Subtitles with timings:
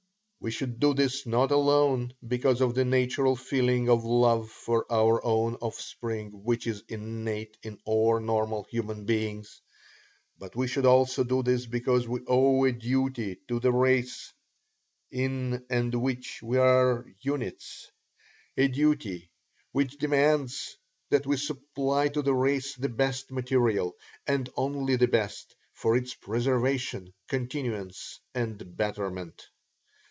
[0.43, 5.23] We should do this not alone because of the natural feeling of love for our
[5.23, 9.61] own offspring which is innate in all normal human beings,
[10.39, 14.33] but we should also do this because we owe a duty to the race
[15.11, 17.91] in and which we are units
[18.57, 19.29] a duty
[19.73, 20.75] which demands
[21.11, 23.93] that we supply to the race the best material,
[24.25, 29.45] and only the best, for its preservation, continuance, and betterment.